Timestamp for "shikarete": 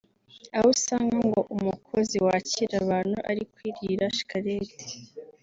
4.17-4.85